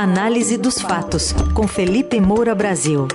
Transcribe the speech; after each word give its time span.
Análise 0.00 0.56
dos 0.56 0.80
fatos, 0.80 1.32
com 1.52 1.66
Felipe 1.66 2.20
Moura 2.20 2.54
Brasil. 2.54 3.08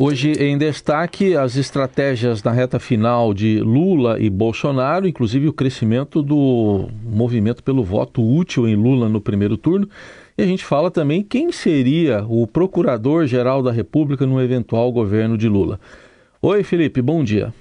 Hoje 0.00 0.32
em 0.32 0.58
destaque 0.58 1.36
as 1.36 1.54
estratégias 1.54 2.42
na 2.42 2.50
reta 2.50 2.80
final 2.80 3.32
de 3.32 3.60
Lula 3.60 4.18
e 4.18 4.28
Bolsonaro, 4.28 5.06
inclusive 5.06 5.46
o 5.46 5.52
crescimento 5.52 6.20
do 6.20 6.88
movimento 7.04 7.62
pelo 7.62 7.84
voto 7.84 8.20
útil 8.20 8.66
em 8.66 8.74
Lula 8.74 9.08
no 9.08 9.20
primeiro 9.20 9.56
turno. 9.56 9.88
E 10.36 10.42
a 10.42 10.44
gente 10.44 10.64
fala 10.64 10.90
também 10.90 11.22
quem 11.22 11.52
seria 11.52 12.26
o 12.28 12.48
procurador-geral 12.48 13.62
da 13.62 13.70
República 13.70 14.26
no 14.26 14.42
eventual 14.42 14.90
governo 14.90 15.38
de 15.38 15.48
Lula. 15.48 15.78
Oi, 16.42 16.64
Felipe, 16.64 17.00
bom 17.00 17.22
dia. 17.22 17.54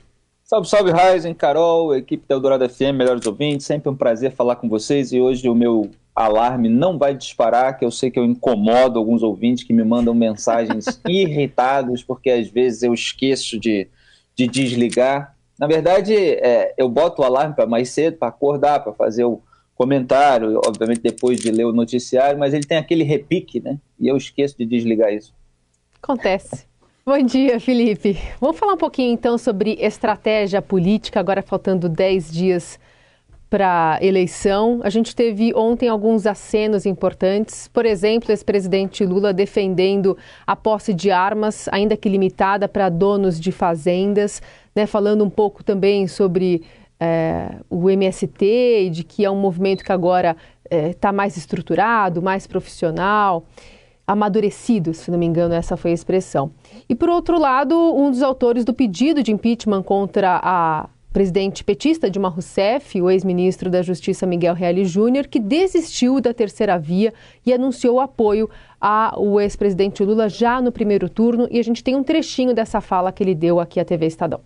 Salve, 0.50 0.68
salve, 0.68 0.92
Ryzen, 0.92 1.36
Carol, 1.36 1.96
equipe 1.96 2.28
da 2.28 2.34
Eldorado 2.34 2.68
FM, 2.68 2.96
melhores 2.96 3.24
ouvintes. 3.28 3.68
Sempre 3.68 3.88
um 3.88 3.96
prazer 3.96 4.32
falar 4.32 4.56
com 4.56 4.68
vocês 4.68 5.14
e 5.14 5.22
hoje 5.22 5.48
o 5.48 5.54
meu 5.54 5.92
alarme 6.16 6.68
não 6.68 6.98
vai 6.98 7.14
disparar, 7.14 7.78
que 7.78 7.86
eu 7.86 7.92
sei 7.92 8.10
que 8.10 8.18
eu 8.18 8.26
incomodo 8.26 8.98
alguns 8.98 9.22
ouvintes 9.22 9.64
que 9.64 9.72
me 9.72 9.84
mandam 9.84 10.12
mensagens 10.16 11.00
irritados, 11.08 12.04
porque 12.04 12.32
às 12.32 12.48
vezes 12.48 12.82
eu 12.82 12.96
esqueço 12.96 13.60
de, 13.60 13.88
de 14.36 14.48
desligar. 14.48 15.38
Na 15.60 15.68
verdade, 15.68 16.16
é, 16.16 16.74
eu 16.76 16.90
boto 16.90 17.22
o 17.22 17.26
alarme 17.26 17.54
para 17.54 17.68
mais 17.68 17.90
cedo, 17.90 18.18
para 18.18 18.30
acordar, 18.30 18.80
para 18.80 18.92
fazer 18.94 19.26
o 19.26 19.44
comentário, 19.76 20.60
obviamente 20.66 21.02
depois 21.02 21.40
de 21.40 21.52
ler 21.52 21.66
o 21.66 21.74
noticiário, 21.74 22.40
mas 22.40 22.56
ele 22.56 22.66
tem 22.66 22.80
aquele 22.80 23.04
repique, 23.04 23.60
né? 23.60 23.78
E 24.00 24.08
eu 24.08 24.18
esqueço 24.18 24.58
de 24.58 24.66
desligar 24.66 25.14
isso. 25.14 25.32
Acontece. 26.02 26.69
Bom 27.06 27.18
dia, 27.24 27.60
Felipe. 27.60 28.20
Vamos 28.42 28.60
falar 28.60 28.74
um 28.74 28.78
pouquinho 28.78 29.14
então 29.14 29.38
sobre 29.38 29.78
estratégia 29.80 30.62
política, 30.62 31.20
agora 31.20 31.42
faltando 31.42 31.88
10 31.88 32.32
dias 32.32 32.80
para 33.50 33.98
eleição. 34.02 34.82
A 34.84 34.90
gente 34.90 35.16
teve 35.16 35.54
ontem 35.56 35.88
alguns 35.88 36.28
acenos 36.28 36.86
importantes. 36.86 37.68
Por 37.70 37.86
exemplo, 37.86 38.30
o 38.30 38.32
ex-presidente 38.32 39.06
Lula 39.06 39.34
defendendo 39.34 40.16
a 40.46 40.56
posse 40.56 40.94
de 40.94 41.10
armas, 41.10 41.68
ainda 41.72 41.98
que 41.98 42.10
limitada 42.10 42.68
para 42.68 42.90
donos 42.90 43.40
de 43.40 43.52
fazendas, 43.52 44.42
né? 44.76 44.86
falando 44.86 45.24
um 45.24 45.30
pouco 45.30 45.64
também 45.64 46.06
sobre 46.06 46.64
é, 47.00 47.56
o 47.70 47.90
MST 47.90 48.46
e 48.86 48.90
de 48.90 49.04
que 49.06 49.24
é 49.24 49.32
um 49.32 49.40
movimento 49.40 49.86
que 49.86 49.92
agora 49.92 50.36
está 50.70 51.10
é, 51.10 51.14
mais 51.14 51.38
estruturado, 51.38 52.22
mais 52.22 52.46
profissional 52.46 53.46
amadurecidos, 54.10 54.98
se 54.98 55.12
não 55.12 55.20
me 55.20 55.28
engano, 55.28 55.54
essa 55.54 55.78
foi 55.78 55.92
a 55.92 55.94
expressão. 55.94 56.52
E 56.90 56.96
por 56.96 57.10
outro 57.10 57.40
lado, 57.40 57.76
um 57.96 58.10
dos 58.10 58.24
autores 58.24 58.66
do 58.66 58.74
pedido 58.74 59.22
de 59.22 59.32
impeachment 59.32 59.84
contra 59.84 60.42
a 60.42 60.90
presidente 61.14 61.64
petista 61.64 62.10
Dilma 62.10 62.28
Rousseff, 62.28 63.00
o 63.00 63.12
ex-ministro 63.12 63.70
da 63.70 63.84
Justiça 63.84 64.26
Miguel 64.26 64.56
Reale 64.56 64.84
Júnior, 64.84 65.28
que 65.28 65.40
desistiu 65.40 66.20
da 66.20 66.34
terceira 66.34 66.80
via 66.80 67.14
e 67.46 67.54
anunciou 67.54 68.00
apoio 68.00 68.50
ao 68.82 69.40
ex-presidente 69.40 70.04
Lula 70.04 70.28
já 70.28 70.60
no 70.60 70.72
primeiro 70.72 71.08
turno. 71.08 71.48
E 71.52 71.60
a 71.60 71.64
gente 71.64 71.84
tem 71.84 71.96
um 71.96 72.04
trechinho 72.04 72.56
dessa 72.56 72.82
fala 72.82 73.12
que 73.12 73.22
ele 73.22 73.36
deu 73.36 73.60
aqui 73.60 73.80
à 73.80 73.86
TV 73.86 74.08
Estadão. 74.08 74.42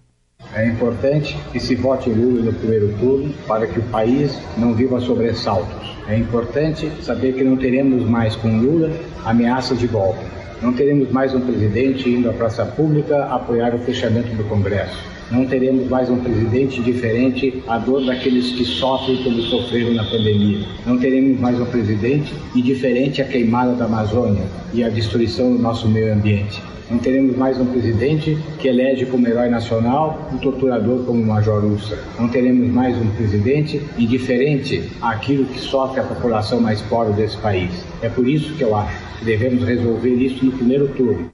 É 0.56 0.68
importante 0.68 1.36
que 1.52 1.60
se 1.60 1.76
vote 1.76 2.10
Lula 2.10 2.42
no 2.44 2.54
primeiro 2.54 2.94
turno 3.00 3.34
para 3.48 3.66
que 3.66 3.80
o 3.80 3.84
país 3.84 4.38
não 4.58 4.74
viva 4.74 5.00
sobressaltos. 5.00 5.96
É 6.08 6.18
importante 6.18 6.92
saber 7.02 7.34
que 7.34 7.44
não 7.44 7.58
teremos 7.58 8.04
mais 8.08 8.36
com 8.36 8.60
Lula 8.60 8.92
ameaças 9.26 9.80
de 9.80 9.88
golpe. 9.88 10.24
Não 10.62 10.72
teremos 10.74 11.12
mais 11.12 11.34
um 11.34 11.42
presidente 11.42 12.10
indo 12.10 12.30
à 12.30 12.34
praça 12.34 12.66
pública 12.66 13.26
apoiar 13.26 13.74
o 13.74 13.80
fechamento 13.80 14.36
do 14.36 14.44
Congresso. 14.44 14.98
Não 15.32 15.46
teremos 15.46 15.90
mais 15.90 16.10
um 16.10 16.18
presidente 16.18 16.82
diferente 16.82 17.64
à 17.68 17.80
dor 17.80 18.06
daqueles 18.06 18.52
que 18.52 18.64
sofrem 18.64 19.24
como 19.24 19.42
sofreram 19.42 19.94
na 19.94 20.04
pandemia. 20.04 20.60
Não 20.86 21.00
teremos 21.00 21.40
mais 21.40 21.60
um 21.60 21.66
presidente 21.66 22.32
indiferente 22.56 23.22
à 23.22 23.26
queimada 23.26 23.74
da 23.74 23.86
Amazônia 23.86 24.44
e 24.74 24.84
à 24.84 24.90
destruição 24.90 25.52
do 25.52 25.60
nosso 25.60 25.88
meio 25.88 26.14
ambiente. 26.14 26.62
Não 26.90 27.00
teremos 27.00 27.36
mais 27.38 27.60
um 27.60 27.66
presidente 27.66 28.38
que 28.60 28.68
elege 28.68 29.06
como 29.06 29.26
herói 29.26 29.50
nacional 29.50 30.30
um 30.34 30.38
torturador 30.38 31.06
como 31.06 31.22
o 31.22 31.26
Major 31.26 31.64
Ustra. 31.64 31.98
Não 32.20 32.30
teremos 32.30 32.70
mais 32.70 32.98
um 32.98 33.10
presidente 33.16 33.82
indiferente 33.98 34.92
àquilo 35.02 35.46
que 35.46 35.60
sofre 35.60 36.02
a 36.02 36.04
população 36.04 36.60
mais 36.60 36.82
pobre 36.82 37.14
desse 37.14 37.38
país. 37.38 37.86
É 38.02 38.10
por 38.10 38.28
isso 38.28 38.56
que 38.58 38.64
eu 38.64 38.76
acho 38.76 39.18
que 39.18 39.26
devemos 39.26 39.64
resolver 39.64 40.14
isso 40.14 40.44
no 40.46 40.52
primeiro 40.52 40.94
turno. 40.94 41.32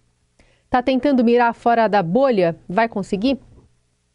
Está 0.66 0.84
tentando 0.84 1.24
mirar 1.24 1.54
fora 1.56 1.88
da 1.88 2.04
bolha? 2.04 2.56
Vai 2.68 2.88
conseguir? 2.88 3.40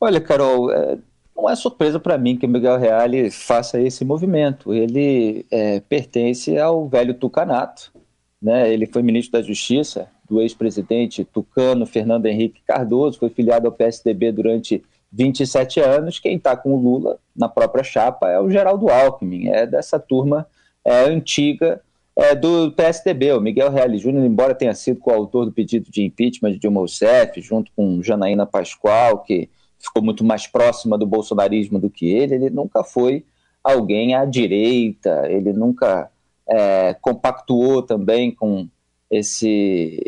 Olha, 0.00 0.21
Carol, 0.21 0.71
é, 0.71 0.99
não 1.37 1.50
é 1.50 1.56
surpresa 1.56 1.99
para 1.99 2.17
mim 2.17 2.37
que 2.37 2.47
o 2.47 2.49
Miguel 2.49 2.78
Reale 2.78 3.28
faça 3.28 3.81
esse 3.81 4.05
movimento. 4.05 4.73
Ele 4.73 5.44
é, 5.50 5.81
pertence 5.81 6.56
ao 6.56 6.89
velho 6.89 7.12
tucanato. 7.12 7.93
Né? 8.41 8.73
Ele 8.73 8.87
foi 8.87 9.03
ministro 9.03 9.33
da 9.33 9.44
Justiça 9.44 10.13
do 10.29 10.41
ex-presidente 10.41 11.25
tucano 11.25 11.87
Fernando 11.87 12.27
Henrique 12.27 12.62
Cardoso, 12.67 13.19
foi 13.19 13.29
filiado 13.29 13.67
ao 13.67 13.73
PSDB 13.73 14.33
durante 14.33 14.83
27 15.12 15.81
anos. 15.81 16.19
Quem 16.19 16.37
está 16.37 16.57
com 16.57 16.75
o 16.75 16.81
Lula 16.81 17.19
na 17.37 17.49
própria 17.49 17.85
chapa 17.85 18.29
é 18.31 18.41
o 18.41 18.51
Geraldo 18.51 18.89
Alckmin, 18.89 19.49
é 19.49 19.67
dessa 19.67 19.99
turma 19.99 20.47
é, 20.85 21.05
antiga 21.05 21.81
é, 22.17 22.35
do 22.35 22.73
PSDB. 22.73 23.33
O 23.33 23.41
Miguel 23.41 23.71
Reale 23.71 23.99
Júnior, 23.99 24.25
embora 24.25 24.55
tenha 24.55 24.75
sido 24.75 25.01
coautor 25.01 25.45
do 25.45 25.53
pedido 25.53 25.91
de 25.91 26.03
impeachment 26.03 26.53
de 26.53 26.59
Dilma 26.59 26.81
Rousseff, 26.81 27.41
junto 27.41 27.71
com 27.77 28.03
Janaína 28.03 28.47
Pascoal, 28.47 29.19
que 29.19 29.49
ficou 29.79 30.03
muito 30.03 30.25
mais 30.25 30.47
próxima 30.47 30.97
do 30.97 31.06
bolsonarismo 31.06 31.79
do 31.79 31.91
que 31.91 32.11
ele, 32.11 32.35
ele 32.35 32.51
nunca 32.51 32.83
foi 32.83 33.25
alguém 33.62 34.15
à 34.15 34.25
direita, 34.25 35.27
ele 35.31 35.53
nunca 35.53 36.11
é, 36.49 36.95
compactuou 37.01 37.83
também 37.83 38.31
com 38.31 38.69
esse 39.10 39.98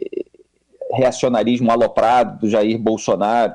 reacionarismo 0.93 1.71
aloprado 1.71 2.41
do 2.41 2.51
Jair 2.51 2.79
Bolsonaro. 2.79 3.55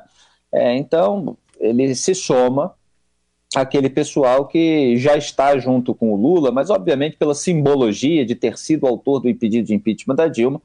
É, 0.52 0.76
então, 0.76 1.38
ele 1.60 1.96
se 1.96 2.14
soma 2.14 2.74
àquele 3.56 3.90
pessoal 3.90 4.48
que 4.48 4.98
já 4.98 5.18
está 5.18 5.58
junto 5.58 5.94
com 5.94 6.14
o 6.14 6.16
Lula, 6.16 6.52
mas 6.52 6.70
obviamente 6.70 7.18
pela 7.18 7.36
simbologia 7.36 8.26
de 8.26 8.36
ter 8.36 8.58
sido 8.58 8.88
autor 8.88 9.20
do 9.20 9.36
pedido 9.36 9.68
de 9.68 9.74
impeachment 9.74 10.16
da 10.16 10.28
Dilma, 10.28 10.62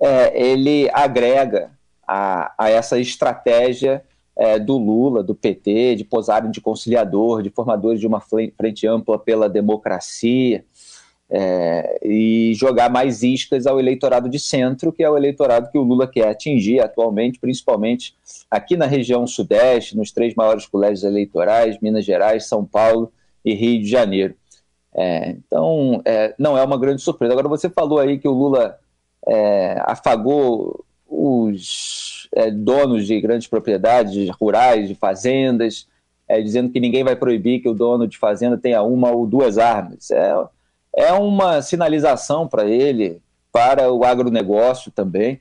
é, 0.00 0.50
ele 0.50 0.90
agrega 0.92 1.70
a, 2.06 2.52
a 2.58 2.70
essa 2.70 2.98
estratégia 2.98 4.02
é, 4.36 4.58
do 4.58 4.78
Lula, 4.78 5.22
do 5.22 5.34
PT, 5.34 5.96
de 5.96 6.04
posarem 6.04 6.50
de 6.50 6.60
conciliador, 6.60 7.42
de 7.42 7.50
formadores 7.50 8.00
de 8.00 8.06
uma 8.06 8.20
frente 8.20 8.86
ampla 8.86 9.18
pela 9.18 9.48
democracia, 9.48 10.64
é, 11.34 11.98
e 12.02 12.52
jogar 12.54 12.90
mais 12.90 13.22
iscas 13.22 13.66
ao 13.66 13.80
eleitorado 13.80 14.28
de 14.28 14.38
centro, 14.38 14.92
que 14.92 15.02
é 15.02 15.08
o 15.08 15.16
eleitorado 15.16 15.70
que 15.70 15.78
o 15.78 15.82
Lula 15.82 16.06
quer 16.06 16.28
atingir 16.28 16.78
atualmente, 16.80 17.40
principalmente 17.40 18.14
aqui 18.50 18.76
na 18.76 18.84
região 18.84 19.26
sudeste, 19.26 19.96
nos 19.96 20.12
três 20.12 20.34
maiores 20.34 20.66
colégios 20.66 21.04
eleitorais, 21.04 21.78
Minas 21.80 22.04
Gerais, 22.04 22.46
São 22.46 22.66
Paulo 22.66 23.10
e 23.42 23.54
Rio 23.54 23.80
de 23.80 23.88
Janeiro. 23.88 24.34
É, 24.94 25.30
então, 25.30 26.02
é, 26.04 26.34
não 26.38 26.58
é 26.58 26.62
uma 26.62 26.78
grande 26.78 27.00
surpresa. 27.00 27.32
Agora, 27.32 27.48
você 27.48 27.70
falou 27.70 27.98
aí 27.98 28.18
que 28.18 28.28
o 28.28 28.32
Lula 28.32 28.78
é, 29.26 29.82
afagou 29.86 30.84
os 31.08 32.28
é, 32.34 32.50
donos 32.50 33.06
de 33.06 33.18
grandes 33.22 33.48
propriedades 33.48 34.28
rurais, 34.38 34.86
de 34.86 34.94
fazendas, 34.94 35.88
é, 36.28 36.42
dizendo 36.42 36.70
que 36.70 36.78
ninguém 36.78 37.02
vai 37.02 37.16
proibir 37.16 37.60
que 37.60 37.70
o 37.70 37.74
dono 37.74 38.06
de 38.06 38.18
fazenda 38.18 38.58
tenha 38.58 38.82
uma 38.82 39.10
ou 39.10 39.26
duas 39.26 39.56
armas. 39.56 40.10
É, 40.10 40.34
é 40.94 41.12
uma 41.12 41.62
sinalização 41.62 42.46
para 42.46 42.68
ele, 42.68 43.20
para 43.50 43.90
o 43.90 44.04
agronegócio 44.04 44.90
também, 44.90 45.40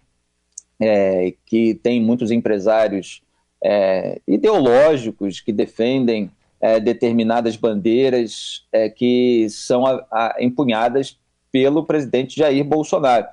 é, 0.79 1.33
que 1.45 1.75
tem 1.75 2.01
muitos 2.01 2.31
empresários 2.31 3.21
é, 3.63 4.19
ideológicos 4.27 5.39
que 5.39 5.51
defendem 5.51 6.31
é, 6.59 6.79
determinadas 6.79 7.55
bandeiras 7.55 8.65
é, 8.71 8.89
que 8.89 9.47
são 9.49 9.85
a, 9.85 10.05
a, 10.11 10.35
empunhadas 10.39 11.19
pelo 11.51 11.85
presidente 11.85 12.37
Jair 12.37 12.63
Bolsonaro. 12.63 13.27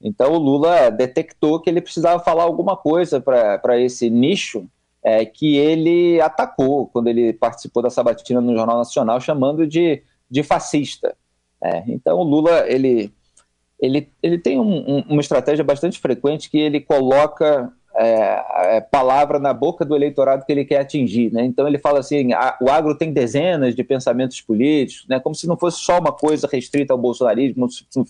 Então 0.00 0.32
o 0.32 0.38
Lula 0.38 0.90
detectou 0.90 1.60
que 1.60 1.68
ele 1.68 1.80
precisava 1.80 2.22
falar 2.22 2.44
alguma 2.44 2.76
coisa 2.76 3.20
para 3.20 3.80
esse 3.80 4.08
nicho 4.08 4.66
é, 5.02 5.24
que 5.24 5.56
ele 5.56 6.20
atacou 6.20 6.86
quando 6.86 7.08
ele 7.08 7.32
participou 7.32 7.82
da 7.82 7.90
sabatina 7.90 8.40
no 8.40 8.54
Jornal 8.54 8.78
Nacional, 8.78 9.20
chamando 9.20 9.66
de, 9.66 10.02
de 10.30 10.42
fascista. 10.42 11.16
É, 11.62 11.84
então 11.88 12.18
o 12.18 12.22
Lula 12.22 12.64
ele, 12.68 13.12
ele, 13.80 14.08
ele 14.22 14.38
tem 14.38 14.60
um, 14.60 14.98
um, 14.98 15.04
uma 15.08 15.20
estratégia 15.20 15.64
bastante 15.64 15.98
frequente 15.98 16.50
que 16.50 16.58
ele 16.58 16.80
coloca 16.80 17.72
é, 17.96 18.76
é, 18.76 18.80
palavra 18.80 19.40
na 19.40 19.52
boca 19.52 19.84
do 19.84 19.96
eleitorado 19.96 20.44
que 20.44 20.52
ele 20.52 20.64
quer 20.64 20.80
atingir. 20.80 21.32
Né? 21.32 21.44
Então 21.44 21.66
ele 21.66 21.78
fala 21.78 21.98
assim: 21.98 22.32
a, 22.32 22.56
o 22.60 22.70
agro 22.70 22.96
tem 22.96 23.12
dezenas 23.12 23.74
de 23.74 23.82
pensamentos 23.82 24.40
políticos, 24.40 25.06
né? 25.08 25.18
como 25.18 25.34
se 25.34 25.48
não 25.48 25.56
fosse 25.56 25.80
só 25.80 25.98
uma 25.98 26.12
coisa 26.12 26.48
restrita 26.50 26.92
ao 26.92 26.98
bolsonarismo, 26.98 27.66
não, 27.96 28.04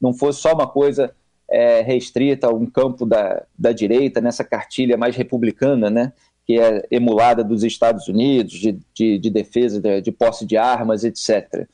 não 0.00 0.14
fosse 0.14 0.40
só 0.40 0.54
uma 0.54 0.66
coisa 0.66 1.14
é, 1.50 1.82
restrita 1.82 2.46
a 2.46 2.50
um 2.50 2.64
campo 2.64 3.04
da, 3.04 3.44
da 3.58 3.72
direita, 3.72 4.20
nessa 4.20 4.44
cartilha 4.44 4.96
mais 4.96 5.14
republicana, 5.14 5.90
né? 5.90 6.12
que 6.46 6.58
é 6.58 6.86
emulada 6.90 7.44
dos 7.44 7.62
Estados 7.62 8.08
Unidos, 8.08 8.54
de, 8.54 8.78
de, 8.94 9.18
de 9.18 9.28
defesa, 9.28 9.78
de, 9.78 10.00
de, 10.00 10.10
posse 10.10 10.46
de 10.46 10.56
armas, 10.56 11.04
etc. 11.04 11.68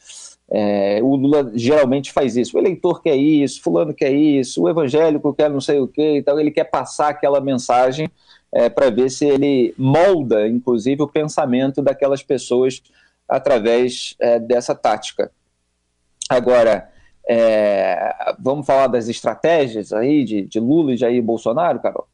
É, 0.51 1.01
o 1.03 1.17
Lula 1.17 1.51
geralmente 1.55 2.13
faz 2.13 2.37
isso. 2.37 2.57
O 2.57 2.61
eleitor 2.61 3.03
quer 3.03 3.17
isso, 3.17 3.63
fulano 3.63 3.95
quer 3.95 4.13
isso, 4.13 4.63
o 4.63 4.69
evangélico 4.69 5.35
quer 5.35 5.51
não 5.51 5.61
sei 5.61 5.81
o 5.81 5.89
quê, 5.89 6.19
então 6.19 6.39
ele 6.39 6.51
quer 6.51 6.65
passar 6.65 7.09
aquela 7.09 7.41
mensagem 7.41 8.11
é, 8.53 8.69
para 8.69 8.91
ver 8.91 9.11
se 9.11 9.27
ele 9.27 9.75
molda, 9.77 10.47
inclusive, 10.47 11.03
o 11.03 11.09
pensamento 11.09 11.83
daquelas 11.83 12.23
pessoas 12.23 12.83
através 13.29 14.15
é, 14.21 14.39
dessa 14.39 14.75
tática. 14.75 15.31
Agora, 16.29 16.89
é, 17.29 18.15
vamos 18.39 18.67
falar 18.67 18.87
das 18.87 19.09
estratégias 19.09 19.93
aí 19.93 20.25
de, 20.25 20.43
de 20.43 20.61
Lula 20.61 20.93
e 20.93 20.97
Jair 20.97 21.23
Bolsonaro, 21.23 21.81
Carol? 21.81 22.07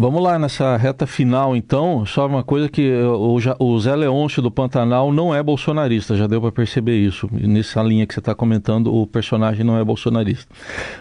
Vamos 0.00 0.22
lá 0.22 0.38
nessa 0.38 0.78
reta 0.78 1.06
final, 1.06 1.54
então. 1.54 2.06
Só 2.06 2.26
uma 2.26 2.42
coisa 2.42 2.70
que 2.70 2.90
o, 2.90 3.78
Zé 3.78 3.94
Leôncio 3.94 4.40
do 4.40 4.50
Pantanal 4.50 5.12
não 5.12 5.34
é 5.34 5.42
bolsonarista, 5.42 6.16
já 6.16 6.26
deu 6.26 6.40
para 6.40 6.50
perceber 6.50 6.96
isso. 6.96 7.28
Nessa 7.30 7.82
linha 7.82 8.06
que 8.06 8.14
você 8.14 8.20
está 8.20 8.34
comentando, 8.34 8.94
o 8.94 9.06
personagem 9.06 9.62
não 9.62 9.76
é 9.76 9.84
bolsonarista. 9.84 10.50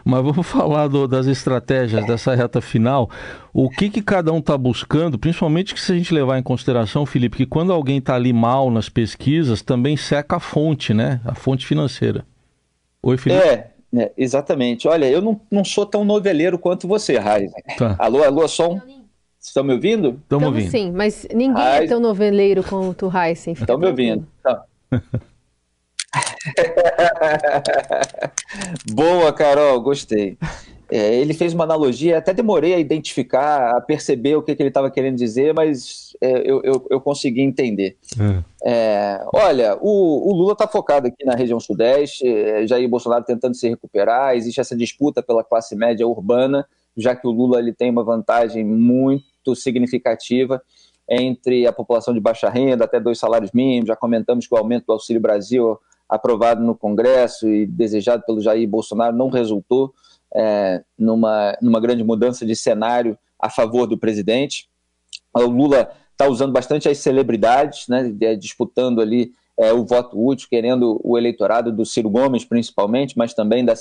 Mas 0.04 0.19
vamos 0.22 0.46
falar 0.46 0.90
do, 0.90 1.07
das 1.07 1.28
estratégias 1.28 2.06
dessa 2.06 2.36
reta 2.36 2.60
final. 2.60 3.10
O 3.54 3.69
que, 3.69 3.90
que 3.90 4.01
cada 4.01 4.34
um 4.34 4.40
está 4.40 4.57
buscando, 4.57 5.18
principalmente 5.18 5.80
se 5.80 5.94
a 5.94 5.96
gente 5.96 6.13
levar 6.13 6.38
em 6.38 6.44
consideração, 6.44 7.06
Felipe, 7.06 7.38
que 7.38 7.46
quando 7.46 7.72
alguém 7.72 8.00
está 8.00 8.16
ali 8.16 8.34
mal 8.34 8.69
nas 8.69 8.90
pesquisas, 8.90 9.62
também 9.62 9.96
seca 9.96 10.36
a 10.36 10.40
fonte, 10.42 10.94
né? 10.94 11.22
A 11.24 11.34
fonte 11.34 11.66
financeira. 11.66 12.25
Oi, 13.01 13.16
Felipe. 13.16 13.48
É, 13.48 13.72
é, 13.95 14.12
exatamente. 14.18 14.88
Olha, 14.88 15.09
eu 15.09 15.21
não, 15.21 15.39
não 15.50 15.63
sou 15.63 15.86
tão 15.86 16.03
noveleiro 16.03 16.59
quanto 16.59 16.88
você, 16.88 17.18
Raiz. 17.18 17.51
Tá. 17.77 17.95
Alô, 17.97 18.24
alô, 18.24 18.47
som? 18.47 18.80
Estão 19.39 19.63
me 19.63 19.74
ouvindo? 19.74 20.19
Estamos 20.21 20.47
ouvindo. 20.47 20.69
Sim, 20.69 20.91
mas 20.91 21.25
ninguém 21.33 21.63
é 21.63 21.88
tão 21.88 22.00
noveleiro 22.00 22.63
quanto 22.63 23.07
o 23.07 23.18
Heisen. 23.18 23.53
Estão 23.53 23.77
me 23.77 23.88
ouvindo. 23.88 24.27
Tá. 24.44 24.63
Boa, 28.91 29.31
Carol, 29.31 29.80
gostei. 29.81 30.38
É, 30.91 31.15
ele 31.15 31.33
fez 31.33 31.53
uma 31.53 31.63
analogia, 31.63 32.18
até 32.18 32.33
demorei 32.33 32.74
a 32.74 32.80
identificar, 32.80 33.75
a 33.77 33.81
perceber 33.81 34.36
o 34.36 34.41
que, 34.41 34.56
que 34.56 34.62
ele 34.62 34.69
estava 34.69 34.89
querendo 34.89 35.18
dizer, 35.18 35.53
mas 35.53 36.15
é, 36.19 36.39
eu, 36.50 36.62
eu, 36.63 36.88
eu, 36.89 37.00
consegui 37.00 37.41
entender. 37.41 37.95
É. 38.19 38.44
é 38.71 39.25
olha, 39.33 39.77
o, 39.80 40.31
o 40.31 40.33
Lula 40.36 40.53
está 40.53 40.68
focado 40.68 41.07
aqui 41.07 41.24
na 41.24 41.36
região 41.36 41.59
sudeste, 41.59 42.27
é, 42.27 42.65
Jair 42.65 42.89
Bolsonaro 42.89 43.24
tentando 43.24 43.56
se 43.56 43.69
recuperar, 43.69 44.36
existe 44.36 44.59
essa 44.59 44.75
disputa 44.75 45.21
pela 45.21 45.44
classe 45.44 45.75
média 45.75 46.07
urbana, 46.07 46.65
já 46.97 47.15
que 47.15 47.27
o 47.27 47.31
Lula 47.31 47.59
ele 47.59 47.74
tem 47.74 47.91
uma 47.91 48.03
vantagem 48.03 48.65
muito 48.65 49.56
significativa 49.56 50.62
entre 51.07 51.68
a 51.68 51.74
população 51.74 52.13
de 52.13 52.19
baixa 52.19 52.50
renda, 52.50 52.86
até 52.86 53.00
dois 53.00 53.19
salários 53.19 53.51
mínimos, 53.51 53.88
já 53.88 53.95
comentamos 53.95 54.47
que 54.47 54.53
o 54.53 54.57
aumento 54.57 54.86
do 54.88 54.94
Auxílio 54.94 55.21
Brasil 55.21 55.77
aprovado 56.07 56.63
no 56.63 56.75
Congresso 56.75 57.47
e 57.47 57.68
desejado 57.68 58.24
pelo 58.25 58.41
Jair 58.41 58.68
Bolsonaro 58.68 59.15
não 59.15 59.30
resultou, 59.30 59.94
é, 60.36 60.84
numa, 60.98 61.58
numa 61.62 61.80
grande 61.80 62.04
mudança 62.04 62.46
de 62.46 62.56
cenário 62.56 63.18
a 63.40 63.50
favor 63.50 63.88
do 63.88 63.98
presidente. 63.98 64.68
O 65.34 65.46
Lula 65.46 65.92
está 66.12 66.28
usando 66.28 66.52
bastante 66.52 66.90
as 66.90 66.98
celebridades, 66.98 67.88
né, 67.88 68.14
é, 68.22 68.36
disputando 68.36 69.02
ali 69.02 69.31
é, 69.58 69.74
o 69.74 69.86
voto 69.86 70.22
útil, 70.22 70.48
querendo 70.50 71.00
o 71.04 71.18
eleitorado 71.18 71.72
do 71.72 71.86
Ciro 71.86 72.10
Gomes, 72.10 72.46
principalmente, 72.46 73.18
mas 73.18 73.34
também 73.34 73.64
da, 73.64 73.74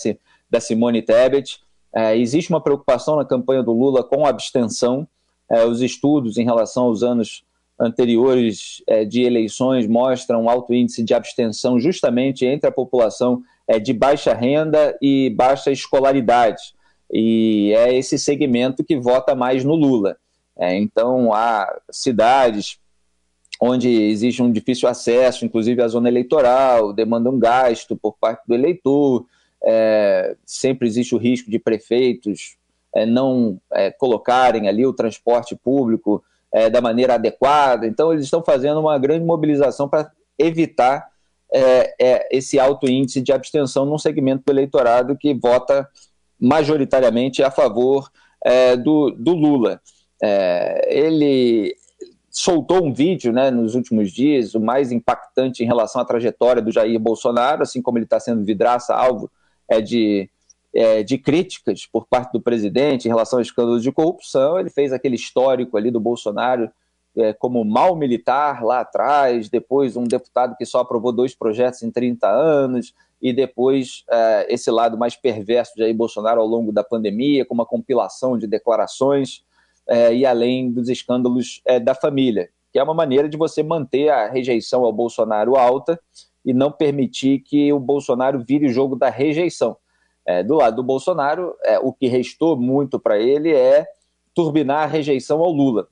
da 0.51 0.61
Simone 0.61 1.03
Tebet. 1.03 1.61
É, 1.95 2.17
existe 2.17 2.51
uma 2.51 2.61
preocupação 2.61 3.17
na 3.17 3.25
campanha 3.25 3.63
do 3.63 3.73
Lula 3.73 4.05
com 4.05 4.27
a 4.27 4.29
abstenção. 4.29 5.07
É, 5.51 5.65
os 5.65 5.81
estudos 5.81 6.37
em 6.37 6.45
relação 6.45 6.85
aos 6.85 7.03
anos 7.03 7.43
anteriores 7.81 8.83
é, 8.87 9.05
de 9.05 9.23
eleições 9.23 9.87
mostram 9.87 10.49
alto 10.49 10.75
índice 10.75 11.03
de 11.03 11.15
abstenção 11.15 11.79
justamente 11.79 12.45
entre 12.45 12.69
a 12.69 12.73
população 12.73 13.43
é, 13.69 13.79
de 13.79 13.93
baixa 13.93 14.33
renda 14.33 14.97
e 15.01 15.31
baixa 15.31 15.71
escolaridade. 15.71 16.75
E 17.13 17.73
é 17.77 17.95
esse 17.95 18.19
segmento 18.19 18.83
que 18.83 18.97
vota 18.97 19.35
mais 19.35 19.63
no 19.63 19.75
Lula. 19.75 20.17
É, 20.57 20.77
então, 20.77 21.33
há 21.33 21.79
cidades 21.91 22.79
onde 23.61 23.89
existe 23.89 24.43
um 24.43 24.51
difícil 24.51 24.89
acesso, 24.89 25.45
inclusive 25.45 25.83
à 25.83 25.89
zona 25.89 26.09
eleitoral, 26.09 26.93
demanda 26.93 27.31
um 27.31 27.39
gasto 27.39 27.97
por 27.97 28.17
parte 28.19 28.43
do 28.47 28.55
eleitor, 28.55 29.27
é, 29.63 30.37
sempre 30.47 30.87
existe 30.87 31.15
o 31.15 31.19
risco 31.19 31.51
de 31.51 31.59
prefeitos 31.59 32.57
é, 32.95 33.05
não 33.05 33.61
é, 33.73 33.91
colocarem 33.91 34.69
ali 34.69 34.87
o 34.87 34.93
transporte 34.93 35.57
público 35.57 36.23
é, 36.53 36.71
da 36.71 36.81
maneira 36.81 37.15
adequada. 37.15 37.87
Então, 37.87 38.13
eles 38.13 38.25
estão 38.25 38.43
fazendo 38.43 38.81
uma 38.81 38.99
grande 38.99 39.25
mobilização 39.25 39.89
para 39.89 40.11
evitar 40.39 41.09
é, 41.53 41.95
é, 42.01 42.29
esse 42.37 42.59
alto 42.59 42.89
índice 42.89 43.21
de 43.21 43.33
abstenção 43.33 43.87
num 43.87 43.99
segmento 43.99 44.43
do 44.45 44.53
eleitorado 44.53 45.17
que 45.17 45.35
vota 45.35 45.89
majoritariamente 46.41 47.43
a 47.43 47.51
favor 47.51 48.11
é, 48.45 48.77
do, 48.77 49.11
do, 49.11 49.35
Lula. 49.35 49.81
É, 50.23 50.87
ele 50.89 51.75
soltou 52.31 52.85
um 52.85 52.93
vídeo 52.93 53.33
né, 53.33 53.51
nos 53.51 53.75
últimos 53.75 54.13
dias, 54.13 54.55
o 54.55 54.61
mais 54.61 54.93
impactante 54.93 55.63
em 55.63 55.67
relação 55.67 56.01
à 56.01 56.05
trajetória 56.05 56.63
do 56.63 56.71
Jair 56.71 56.99
Bolsonaro, 57.01 57.63
assim 57.63 57.83
como 57.83 57.99
ele 57.99 58.05
está 58.05 58.21
sendo 58.21 58.45
vidraça 58.45 58.95
alvo 58.95 59.31
é, 59.69 59.81
de, 59.81 60.31
é, 60.75 61.03
de 61.03 61.19
críticas 61.19 61.87
por 61.87 62.07
parte 62.07 62.33
do 62.33 62.41
presidente 62.41 63.07
em 63.07 63.09
relação 63.09 63.39
a 63.39 63.43
escândalos 63.43 63.83
de 63.83 63.91
corrupção. 63.91 64.59
Ele 64.59 64.71
fez 64.71 64.93
aquele 64.93 65.17
histórico 65.17 65.77
ali 65.77 65.91
do 65.91 65.99
Bolsonaro 65.99 66.71
é, 67.19 67.33
como 67.33 67.65
mal 67.65 67.97
militar 67.97 68.63
lá 68.63 68.81
atrás, 68.81 69.49
depois 69.49 69.97
um 69.97 70.05
deputado 70.05 70.57
que 70.57 70.65
só 70.65 70.81
aprovou 70.81 71.13
dois 71.13 71.35
projetos 71.35 71.83
em 71.83 71.91
30 71.91 72.29
anos, 72.29 72.95
e 73.21 73.33
depois 73.33 74.05
é, 74.11 74.47
esse 74.53 74.71
lado 74.71 74.97
mais 74.97 75.17
perverso 75.17 75.75
de 75.75 75.83
Jair 75.83 75.95
Bolsonaro 75.95 76.41
ao 76.41 76.47
longo 76.47 76.73
da 76.73 76.85
pandemia, 76.85 77.45
com 77.45 77.55
uma 77.55 77.67
compilação 77.67 78.39
de 78.39 78.47
declarações, 78.47 79.43
é, 79.89 80.15
e 80.15 80.25
além 80.25 80.71
dos 80.71 80.89
escândalos 80.89 81.61
é, 81.65 81.81
da 81.81 81.95
família, 81.95 82.51
que 82.73 82.79
é 82.79 82.83
uma 82.83 82.95
maneira 82.95 83.29
de 83.29 83.37
você 83.37 83.63
manter 83.63 84.11
a 84.11 84.29
rejeição 84.29 84.85
ao 84.85 84.93
Bolsonaro 84.93 85.57
alta 85.57 85.99
e 86.45 86.53
não 86.53 86.71
permitir 86.71 87.41
que 87.41 87.73
o 87.73 87.81
Bolsonaro 87.81 88.45
vire 88.47 88.67
o 88.67 88.73
jogo 88.73 88.95
da 88.95 89.11
rejeição. 89.11 89.77
É, 90.27 90.43
do 90.43 90.57
lado 90.57 90.77
do 90.77 90.83
Bolsonaro, 90.83 91.55
é, 91.65 91.79
o 91.79 91.93
que 91.93 92.07
restou 92.07 92.55
muito 92.55 93.01
para 93.01 93.19
ele 93.19 93.53
é 93.53 93.87
turbinar 94.35 94.83
a 94.83 94.87
rejeição 94.87 95.41
ao 95.41 95.51
Lula 95.51 95.89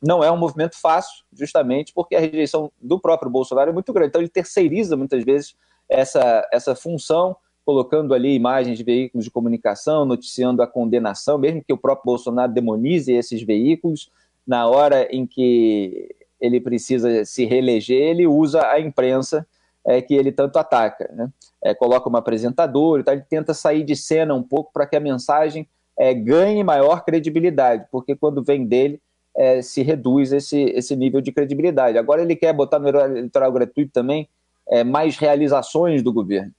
não 0.00 0.22
é 0.22 0.30
um 0.30 0.36
movimento 0.36 0.80
fácil, 0.80 1.24
justamente 1.32 1.92
porque 1.92 2.14
a 2.14 2.20
rejeição 2.20 2.70
do 2.80 3.00
próprio 3.00 3.30
Bolsonaro 3.30 3.70
é 3.70 3.72
muito 3.72 3.92
grande. 3.92 4.08
Então 4.08 4.20
ele 4.20 4.28
terceiriza 4.28 4.96
muitas 4.96 5.24
vezes 5.24 5.56
essa, 5.88 6.46
essa 6.52 6.74
função, 6.74 7.36
colocando 7.64 8.14
ali 8.14 8.34
imagens 8.34 8.78
de 8.78 8.84
veículos 8.84 9.24
de 9.24 9.30
comunicação, 9.30 10.04
noticiando 10.04 10.62
a 10.62 10.66
condenação, 10.66 11.36
mesmo 11.36 11.62
que 11.62 11.72
o 11.72 11.78
próprio 11.78 12.06
Bolsonaro 12.06 12.52
demonize 12.52 13.12
esses 13.12 13.42
veículos, 13.42 14.10
na 14.46 14.66
hora 14.66 15.06
em 15.14 15.26
que 15.26 16.14
ele 16.40 16.60
precisa 16.60 17.24
se 17.24 17.44
reeleger, 17.44 18.00
ele 18.00 18.26
usa 18.26 18.66
a 18.66 18.80
imprensa 18.80 19.46
é, 19.86 20.00
que 20.00 20.14
ele 20.14 20.30
tanto 20.30 20.58
ataca. 20.58 21.10
Né? 21.12 21.28
É, 21.62 21.74
coloca 21.74 22.08
uma 22.08 22.20
apresentadora, 22.20 23.02
tá? 23.02 23.12
ele 23.12 23.24
tenta 23.28 23.52
sair 23.52 23.82
de 23.82 23.96
cena 23.96 24.34
um 24.34 24.42
pouco 24.42 24.72
para 24.72 24.86
que 24.86 24.96
a 24.96 25.00
mensagem 25.00 25.68
é, 25.98 26.14
ganhe 26.14 26.62
maior 26.62 27.04
credibilidade, 27.04 27.86
porque 27.90 28.14
quando 28.14 28.42
vem 28.42 28.64
dele, 28.64 29.00
é, 29.38 29.62
se 29.62 29.82
reduz 29.82 30.32
esse, 30.32 30.60
esse 30.70 30.96
nível 30.96 31.20
de 31.20 31.30
credibilidade. 31.30 31.96
Agora 31.96 32.20
ele 32.20 32.34
quer 32.34 32.52
botar 32.52 32.80
no 32.80 32.88
eleitoral 32.88 33.52
gratuito 33.52 33.92
também 33.92 34.28
é, 34.68 34.82
mais 34.82 35.16
realizações 35.16 36.02
do 36.02 36.12
governo. 36.12 36.52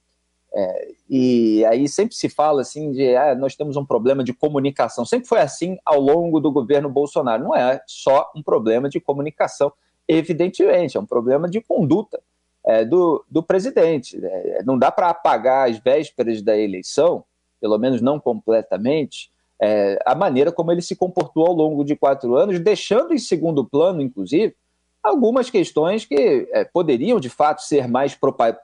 É, 0.51 0.88
e 1.09 1.65
aí 1.65 1.88
sempre 1.88 2.15
se 2.15 2.29
fala 2.29 2.62
assim 2.62 2.91
de 2.91 3.15
ah, 3.15 3.36
nós 3.36 3.55
temos 3.55 3.75
um 3.75 3.86
problema 3.86 4.24
de 4.24 4.33
comunicação. 4.33 5.03
Sempre 5.03 5.27
foi 5.27 5.39
assim 5.39 5.77
ao 5.86 6.00
longo 6.00 6.39
do 6.39 6.50
governo 6.50 6.89
Bolsonaro. 6.89 7.43
Não 7.43 7.55
é 7.55 7.81
só 7.86 8.31
um 8.33 8.41
problema 8.41 8.88
de 8.88 9.01
comunicação, 9.01 9.74
evidentemente, 10.07 10.95
é 10.95 11.00
um 11.00 11.05
problema 11.05 11.50
de 11.50 11.59
conduta 11.59 12.21
é, 12.65 12.86
do, 12.86 13.25
do 13.29 13.43
presidente. 13.43 14.17
É, 14.24 14.63
não 14.63 14.79
dá 14.79 14.89
para 14.89 15.09
apagar 15.09 15.69
as 15.69 15.77
vésperas 15.77 16.41
da 16.41 16.57
eleição, 16.57 17.25
pelo 17.59 17.77
menos 17.77 18.01
não 18.01 18.21
completamente, 18.21 19.29
é, 19.62 20.00
a 20.06 20.16
maneira 20.16 20.51
como 20.51 20.72
ele 20.72 20.82
se 20.82 20.96
comportou 20.96 21.46
ao 21.46 21.54
longo 21.54 21.84
de 21.84 21.96
quatro 21.96 22.36
anos, 22.36 22.60
deixando 22.60 23.13
em 23.13 23.18
segundo 23.18 23.66
plano, 23.66 24.01
inclusive, 24.01 24.56
algumas 25.04 25.50
questões 25.50 26.06
que 26.06 26.48
é, 26.51 26.63
poderiam 26.66 27.20
de 27.20 27.30
fato 27.30 27.62
ser 27.62 27.88
mais 27.88 28.18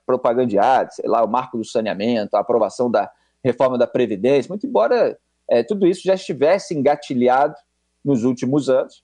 propagandeadas, 0.06 0.96
sei 0.96 1.10
lá, 1.10 1.24
o 1.24 1.28
marco 1.28 1.58
do 1.58 1.66
saneamento, 1.66 2.36
a 2.36 2.40
aprovação 2.40 2.90
da 2.90 3.12
reforma 3.44 3.78
da 3.78 3.88
Previdência, 3.88 4.50
muito 4.50 4.66
embora 4.66 5.18
é, 5.48 5.64
tudo 5.64 5.86
isso 5.86 6.02
já 6.04 6.16
estivesse 6.16 6.74
engatilhado 6.74 7.56
nos 8.04 8.24
últimos 8.24 8.70
anos, 8.70 9.04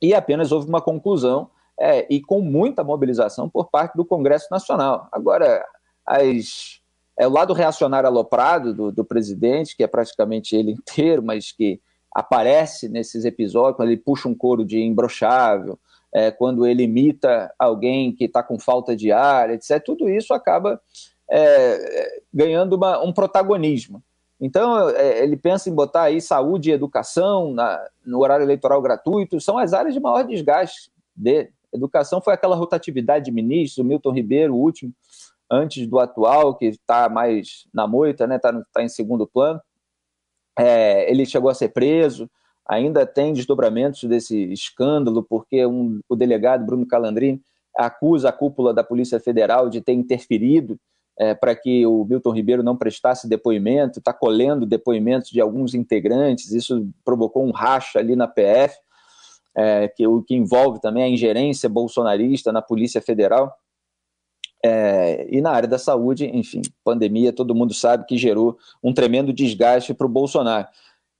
e 0.00 0.14
apenas 0.14 0.52
houve 0.52 0.68
uma 0.68 0.80
conclusão 0.80 1.50
é, 1.78 2.06
e 2.12 2.20
com 2.20 2.40
muita 2.40 2.84
mobilização 2.84 3.48
por 3.48 3.70
parte 3.70 3.96
do 3.96 4.04
Congresso 4.04 4.48
Nacional. 4.50 5.08
Agora, 5.12 5.64
as 6.04 6.80
é 7.18 7.26
o 7.26 7.30
lado 7.30 7.52
reacionário 7.52 8.08
aloprado 8.08 8.74
do, 8.74 8.92
do 8.92 9.04
presidente, 9.04 9.76
que 9.76 9.82
é 9.82 9.86
praticamente 9.86 10.54
ele 10.54 10.72
inteiro, 10.78 11.22
mas 11.22 11.52
que 11.52 11.80
aparece 12.14 12.88
nesses 12.88 13.24
episódios, 13.24 13.76
quando 13.76 13.90
ele 13.90 14.00
puxa 14.00 14.28
um 14.28 14.34
couro 14.34 14.64
de 14.64 14.80
imbrochável, 14.80 15.78
é, 16.12 16.30
quando 16.30 16.66
ele 16.66 16.84
imita 16.84 17.52
alguém 17.58 18.12
que 18.12 18.24
está 18.24 18.42
com 18.42 18.58
falta 18.58 18.96
de 18.96 19.12
ar, 19.12 19.50
etc., 19.50 19.82
tudo 19.84 20.08
isso 20.08 20.32
acaba 20.32 20.80
é, 21.30 22.20
ganhando 22.32 22.74
uma, 22.74 23.02
um 23.02 23.12
protagonismo. 23.12 24.02
Então, 24.40 24.88
é, 24.90 25.22
ele 25.22 25.36
pensa 25.36 25.68
em 25.68 25.74
botar 25.74 26.04
aí 26.04 26.20
saúde 26.20 26.70
e 26.70 26.72
educação 26.72 27.52
na, 27.52 27.86
no 28.04 28.20
horário 28.20 28.44
eleitoral 28.44 28.80
gratuito, 28.80 29.40
são 29.40 29.58
as 29.58 29.72
áreas 29.72 29.94
de 29.94 30.00
maior 30.00 30.22
desgaste 30.24 30.90
dele. 31.14 31.50
Educação 31.72 32.20
foi 32.20 32.32
aquela 32.32 32.56
rotatividade 32.56 33.26
de 33.26 33.30
ministros, 33.30 33.78
o 33.78 33.84
Milton 33.84 34.12
Ribeiro, 34.12 34.54
o 34.54 34.58
último, 34.58 34.92
antes 35.50 35.86
do 35.86 35.98
atual, 35.98 36.56
que 36.56 36.66
está 36.66 37.08
mais 37.08 37.66
na 37.72 37.86
moita, 37.86 38.24
está 38.24 38.26
né, 38.26 38.38
tá, 38.38 38.62
tá 38.72 38.82
em 38.82 38.88
segundo 38.88 39.26
plano. 39.26 39.60
É, 40.58 41.10
ele 41.10 41.26
chegou 41.26 41.50
a 41.50 41.54
ser 41.54 41.68
preso, 41.68 42.30
ainda 42.66 43.06
tem 43.06 43.32
desdobramentos 43.32 44.02
desse 44.04 44.52
escândalo, 44.52 45.22
porque 45.22 45.64
um, 45.66 46.00
o 46.08 46.16
delegado 46.16 46.64
Bruno 46.64 46.86
Calandrini 46.86 47.40
acusa 47.76 48.30
a 48.30 48.32
cúpula 48.32 48.72
da 48.72 48.82
Polícia 48.82 49.20
Federal 49.20 49.68
de 49.68 49.80
ter 49.80 49.92
interferido 49.92 50.78
é, 51.18 51.34
para 51.34 51.54
que 51.54 51.86
o 51.86 52.04
Milton 52.04 52.32
Ribeiro 52.32 52.62
não 52.62 52.76
prestasse 52.76 53.28
depoimento, 53.28 53.98
está 53.98 54.12
colhendo 54.12 54.66
depoimentos 54.66 55.30
de 55.30 55.40
alguns 55.40 55.74
integrantes, 55.74 56.52
isso 56.52 56.88
provocou 57.04 57.46
um 57.46 57.52
racha 57.52 57.98
ali 57.98 58.14
na 58.14 58.26
PF, 58.26 58.76
é, 59.56 59.88
que, 59.88 60.06
o 60.06 60.22
que 60.22 60.34
envolve 60.34 60.80
também 60.80 61.02
a 61.02 61.08
ingerência 61.08 61.68
bolsonarista 61.68 62.52
na 62.52 62.60
Polícia 62.60 63.00
Federal. 63.00 63.54
É, 64.64 65.26
e 65.30 65.40
na 65.40 65.50
área 65.50 65.68
da 65.68 65.78
saúde, 65.78 66.26
enfim, 66.26 66.62
pandemia, 66.82 67.32
todo 67.32 67.54
mundo 67.54 67.74
sabe 67.74 68.06
que 68.06 68.16
gerou 68.16 68.56
um 68.82 68.92
tremendo 68.92 69.32
desgaste 69.32 69.94
para 69.94 70.06
o 70.06 70.10
Bolsonaro. 70.10 70.66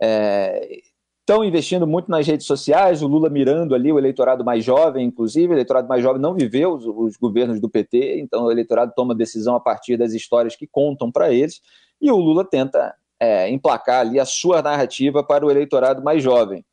É, 0.02 0.80
estão 1.20 1.44
investindo 1.44 1.86
muito 1.86 2.08
nas 2.10 2.26
redes 2.26 2.46
sociais, 2.46 3.02
o 3.02 3.08
Lula 3.08 3.28
mirando 3.28 3.74
ali 3.74 3.92
o 3.92 3.98
eleitorado 3.98 4.44
mais 4.44 4.64
jovem, 4.64 5.06
inclusive, 5.06 5.48
o 5.48 5.54
eleitorado 5.54 5.88
mais 5.88 6.02
jovem 6.02 6.22
não 6.22 6.34
viveu 6.34 6.74
os, 6.74 6.86
os 6.86 7.16
governos 7.16 7.60
do 7.60 7.68
PT, 7.68 8.20
então 8.20 8.44
o 8.44 8.50
eleitorado 8.50 8.92
toma 8.94 9.14
decisão 9.14 9.56
a 9.56 9.60
partir 9.60 9.96
das 9.96 10.12
histórias 10.12 10.54
que 10.54 10.66
contam 10.66 11.10
para 11.10 11.32
eles, 11.32 11.60
e 12.00 12.10
o 12.10 12.16
Lula 12.16 12.44
tenta 12.44 12.94
é, 13.18 13.50
emplacar 13.50 14.00
ali 14.00 14.20
a 14.20 14.24
sua 14.24 14.62
narrativa 14.62 15.24
para 15.24 15.44
o 15.44 15.50
eleitorado 15.50 16.02
mais 16.02 16.22
jovem. 16.22 16.64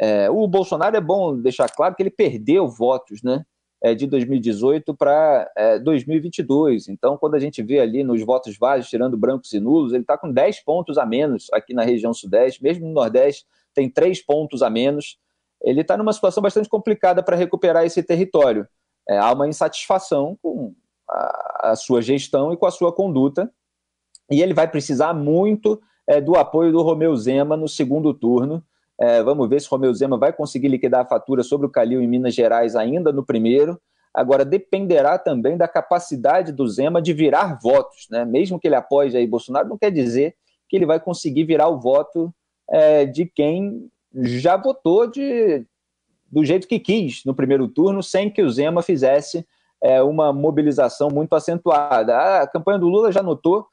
É, 0.00 0.30
o 0.30 0.46
Bolsonaro 0.48 0.96
é 0.96 1.00
bom 1.00 1.36
deixar 1.36 1.68
claro 1.68 1.94
que 1.94 2.02
ele 2.02 2.10
perdeu 2.10 2.66
votos, 2.66 3.22
né? 3.22 3.44
É, 3.82 3.94
de 3.94 4.06
2018 4.06 4.94
para 4.94 5.50
é, 5.56 5.78
2022. 5.78 6.88
Então, 6.88 7.16
quando 7.16 7.34
a 7.34 7.38
gente 7.38 7.62
vê 7.62 7.80
ali 7.80 8.04
nos 8.04 8.22
votos 8.22 8.58
válidos, 8.58 8.90
tirando 8.90 9.16
brancos 9.16 9.52
e 9.54 9.58
nulos, 9.58 9.94
ele 9.94 10.02
está 10.02 10.18
com 10.18 10.30
10 10.30 10.60
pontos 10.64 10.98
a 10.98 11.06
menos 11.06 11.46
aqui 11.50 11.72
na 11.72 11.82
região 11.82 12.12
Sudeste, 12.12 12.62
mesmo 12.62 12.86
no 12.86 12.92
Nordeste, 12.92 13.46
tem 13.74 13.88
três 13.88 14.20
pontos 14.22 14.62
a 14.62 14.68
menos. 14.68 15.18
Ele 15.62 15.80
está 15.80 15.96
numa 15.96 16.12
situação 16.12 16.42
bastante 16.42 16.68
complicada 16.68 17.22
para 17.22 17.36
recuperar 17.36 17.84
esse 17.84 18.02
território. 18.02 18.66
É, 19.08 19.18
há 19.18 19.32
uma 19.32 19.48
insatisfação 19.48 20.38
com 20.42 20.74
a, 21.08 21.70
a, 21.70 21.76
sua 21.76 22.00
gestão 22.00 22.52
e 22.52 22.56
com 22.56 22.66
a 22.66 22.70
sua 22.70 22.92
conduta, 22.92 23.50
e 24.30 24.42
ele 24.42 24.54
vai 24.54 24.68
precisar 24.68 25.12
muito 25.12 25.80
é, 26.06 26.20
do 26.20 26.36
apoio 26.36 26.70
do 26.70 26.82
Romeu 26.82 27.16
Zema 27.16 27.56
no 27.56 27.66
segundo 27.66 28.14
turno. 28.14 28.64
É, 29.00 29.22
vamos 29.22 29.48
ver 29.48 29.60
se 29.60 29.66
o 29.66 29.70
Romeu 29.70 29.94
Zema 29.94 30.18
vai 30.18 30.30
conseguir 30.30 30.68
liquidar 30.68 31.00
a 31.00 31.08
fatura 31.08 31.42
sobre 31.42 31.66
o 31.66 31.70
Calil 31.70 32.02
em 32.02 32.06
Minas 32.06 32.34
Gerais 32.34 32.76
ainda 32.76 33.10
no 33.10 33.24
primeiro. 33.24 33.80
Agora, 34.12 34.44
dependerá 34.44 35.18
também 35.18 35.56
da 35.56 35.66
capacidade 35.66 36.52
do 36.52 36.68
Zema 36.68 37.00
de 37.00 37.14
virar 37.14 37.58
votos. 37.62 38.06
Né? 38.10 38.24
Mesmo 38.26 38.60
que 38.60 38.68
ele 38.68 38.74
apoie 38.74 39.08
Jair 39.08 39.28
Bolsonaro, 39.28 39.68
não 39.68 39.78
quer 39.78 39.90
dizer 39.90 40.34
que 40.68 40.76
ele 40.76 40.84
vai 40.84 41.00
conseguir 41.00 41.44
virar 41.44 41.68
o 41.68 41.80
voto 41.80 42.32
é, 42.68 43.06
de 43.06 43.24
quem 43.24 43.88
já 44.14 44.56
votou 44.56 45.06
de, 45.06 45.64
do 46.30 46.44
jeito 46.44 46.68
que 46.68 46.78
quis 46.78 47.24
no 47.24 47.34
primeiro 47.34 47.68
turno, 47.68 48.02
sem 48.02 48.28
que 48.28 48.42
o 48.42 48.50
Zema 48.50 48.82
fizesse 48.82 49.46
é, 49.82 50.02
uma 50.02 50.32
mobilização 50.32 51.08
muito 51.08 51.34
acentuada. 51.34 52.42
A 52.42 52.46
campanha 52.46 52.78
do 52.78 52.88
Lula 52.88 53.10
já 53.10 53.22
notou 53.22 53.66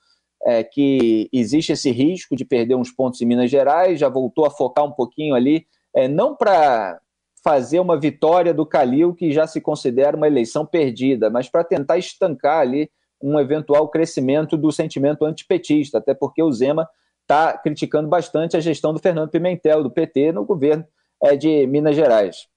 é, 0.46 0.64
que 0.64 1.30
existe 1.34 1.72
esse 1.72 1.92
risco 1.92 2.36
de 2.36 2.46
perder 2.46 2.76
uns 2.76 2.92
pontos 2.92 3.22
em 3.22 3.26
Minas 3.26 3.50
Gerais, 3.50 4.00
já 4.00 4.10
voltou 4.10 4.46
a 4.46 4.52
focar 4.52 4.86
um 4.86 4.92
pouquinho 4.92 5.36
ali, 5.36 5.66
é, 5.96 6.08
não 6.08 6.36
para 6.36 7.00
fazer 7.44 7.80
uma 7.80 8.00
vitória 8.00 8.54
do 8.54 8.66
Calil, 8.66 9.14
que 9.14 9.32
já 9.32 9.48
se 9.48 9.62
considera 9.62 10.18
uma 10.18 10.28
eleição 10.28 10.66
perdida, 10.66 11.30
mas 11.30 11.50
para 11.50 11.64
tentar 11.64 11.98
estancar 11.98 12.60
ali 12.60 12.90
um 13.22 13.40
eventual 13.40 13.90
crescimento 13.90 14.58
do 14.58 14.72
sentimento 14.72 15.26
antipetista, 15.26 15.98
até 15.98 16.14
porque 16.14 16.42
o 16.44 16.52
Zema 16.52 16.88
está 17.22 17.58
criticando 17.58 18.08
bastante 18.08 18.56
a 18.56 18.60
gestão 18.60 18.94
do 18.94 19.00
Fernando 19.00 19.30
Pimentel, 19.30 19.84
do 19.84 19.92
PT, 19.92 20.32
no 20.32 20.46
governo 20.46 20.86
é, 21.24 21.36
de 21.36 21.66
Minas 21.68 21.96
Gerais. 21.96 22.48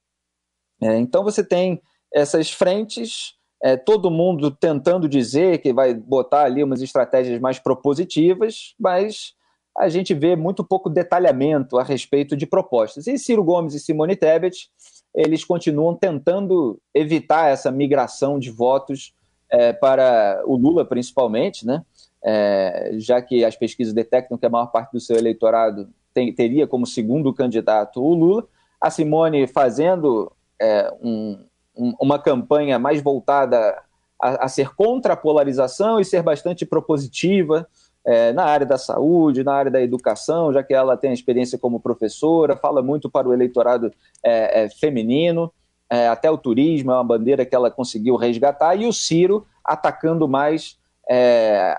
É, 0.83 0.97
então 0.97 1.25
você 1.25 1.43
tem 1.43 1.81
essas 2.13 2.51
frentes, 2.51 3.35
é, 3.63 3.77
todo 3.77 4.11
mundo 4.11 4.51
tentando 4.51 5.09
dizer 5.09 5.59
que 5.59 5.73
vai 5.73 5.95
botar 5.95 6.45
ali 6.45 6.63
umas 6.63 6.81
estratégias 6.83 7.41
mais 7.41 7.59
propositivas, 7.59 8.75
mas 8.79 9.35
a 9.79 9.89
gente 9.89 10.15
vê 10.15 10.35
muito 10.35 10.65
pouco 10.65 10.91
detalhamento 10.91 11.79
a 11.79 11.83
respeito 11.83 12.37
de 12.37 12.47
propostas. 12.47 13.07
E 13.07 13.19
Ciro 13.19 13.45
Gomes 13.45 13.75
e 13.75 13.81
Simone 13.81 14.17
Tebet, 14.17 14.69
eles 15.15 15.45
continuam 15.45 15.95
tentando 15.95 16.81
evitar 16.95 17.51
essa 17.51 17.71
migração 17.71 18.39
de 18.39 18.51
votos 18.51 19.15
é, 19.51 19.73
para 19.73 20.43
o 20.47 20.57
Lula, 20.57 20.85
principalmente, 20.85 21.67
né? 21.67 21.83
é, 22.23 22.93
já 22.99 23.21
que 23.23 23.45
as 23.45 23.57
pesquisas 23.57 23.93
detectam 23.93 24.39
que 24.39 24.47
a 24.47 24.51
maior 24.51 24.67
parte 24.67 24.93
do 24.93 25.01
seu 25.01 25.17
eleitorado 25.17 25.89
tem, 26.13 26.33
teria 26.33 26.67
como 26.67 26.87
segundo 26.87 27.33
candidato 27.33 28.03
o 28.03 28.15
Lula, 28.15 28.47
a 28.81 28.91
Simone 28.91 29.47
fazendo 29.47 30.33
é, 30.61 30.93
um, 31.03 31.45
um, 31.77 31.95
uma 32.01 32.19
campanha 32.19 32.79
mais 32.79 33.01
voltada 33.03 33.83
a, 34.21 34.45
a, 34.45 34.49
ser 34.49 34.75
contra 34.75 35.15
a 35.15 35.17
polarização 35.17 36.01
e 36.01 36.05
ser 36.05 36.23
bastante 36.23 36.67
propositiva 36.67 37.67
é, 38.05 38.33
na 38.33 38.45
área 38.45 38.67
da 38.67 38.79
saúde, 38.79 39.45
na 39.45 39.55
área 39.55 39.71
da 39.71 39.81
educação, 39.81 40.53
já 40.53 40.63
que 40.63 40.75
ela 40.75 40.97
tem 40.97 41.13
experiência 41.13 41.59
como 41.59 41.81
professora, 41.81 42.57
fala 42.57 42.83
muito 42.83 43.11
para 43.11 43.29
o 43.29 43.33
eleitorado 43.33 43.93
é, 44.23 44.65
é, 44.65 44.71
feminino, 44.71 45.53
é, 45.89 46.09
até 46.09 46.31
o 46.31 46.39
turismo 46.39 46.93
é 46.93 46.95
uma 46.95 47.05
bandeira 47.05 47.45
que 47.45 47.55
ela 47.55 47.71
conseguiu 47.71 48.17
resgatar, 48.17 48.75
e 48.77 48.87
o 48.87 48.93
Ciro 48.93 49.47
atacando 49.65 50.27
mais 50.29 50.79
é, 51.09 51.77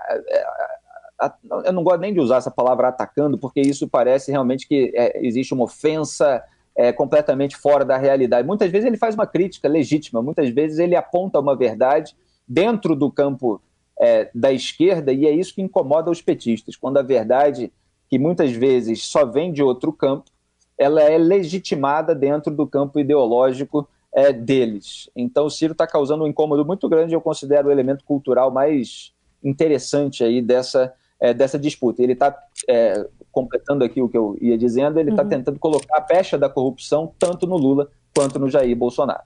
eu 1.64 1.72
não 1.72 1.84
gosto 1.84 2.00
nem 2.00 2.12
de 2.12 2.20
usar 2.20 2.36
essa 2.36 2.50
palavra 2.50 2.88
atacando, 2.88 3.38
porque 3.38 3.60
isso 3.60 3.88
parece 3.88 4.30
realmente 4.30 4.66
que 4.66 4.92
é, 4.94 5.24
existe 5.24 5.54
uma 5.54 5.64
ofensa 5.64 6.42
é, 6.76 6.92
completamente 6.92 7.56
fora 7.56 7.84
da 7.84 7.96
realidade. 7.96 8.46
Muitas 8.46 8.70
vezes 8.70 8.86
ele 8.86 8.96
faz 8.96 9.14
uma 9.14 9.26
crítica 9.26 9.68
legítima, 9.68 10.22
muitas 10.22 10.48
vezes 10.50 10.78
ele 10.78 10.96
aponta 10.96 11.38
uma 11.38 11.56
verdade 11.56 12.16
dentro 12.46 12.96
do 12.96 13.10
campo 13.10 13.60
é, 14.00 14.30
da 14.34 14.52
esquerda, 14.52 15.12
e 15.12 15.26
é 15.26 15.30
isso 15.30 15.54
que 15.54 15.62
incomoda 15.62 16.10
os 16.10 16.20
petistas, 16.20 16.76
quando 16.76 16.98
a 16.98 17.02
verdade, 17.02 17.72
que 18.08 18.18
muitas 18.18 18.50
vezes 18.52 19.04
só 19.04 19.24
vem 19.24 19.52
de 19.52 19.62
outro 19.62 19.92
campo, 19.92 20.30
ela 20.76 21.02
é 21.02 21.16
legitimada 21.16 22.14
dentro 22.14 22.52
do 22.52 22.66
campo 22.66 22.98
ideológico 22.98 23.88
é, 24.14 24.32
deles. 24.32 25.08
Então 25.14 25.46
o 25.46 25.50
Ciro 25.50 25.72
está 25.72 25.86
causando 25.86 26.24
um 26.24 26.26
incômodo 26.26 26.64
muito 26.64 26.88
grande, 26.88 27.14
eu 27.14 27.20
considero 27.20 27.68
o 27.68 27.72
elemento 27.72 28.04
cultural 28.04 28.50
mais 28.50 29.12
interessante 29.42 30.24
aí 30.24 30.40
dessa, 30.40 30.92
é, 31.22 31.32
dessa 31.32 31.56
disputa. 31.56 32.02
Ele 32.02 32.14
está, 32.14 32.36
é, 32.68 33.06
completando 33.30 33.84
aqui 33.84 34.02
o 34.02 34.08
que 34.08 34.18
eu 34.18 34.36
ia 34.40 34.58
dizendo, 34.58 34.98
ele 34.98 35.10
está 35.10 35.22
uhum. 35.22 35.28
tentando 35.28 35.58
colocar 35.60 35.96
a 35.96 36.00
pecha 36.00 36.36
da 36.36 36.48
corrupção 36.48 37.14
tanto 37.16 37.46
no 37.46 37.56
Lula 37.56 37.88
quanto 38.14 38.40
no 38.40 38.50
Jair 38.50 38.76
Bolsonaro. 38.76 39.22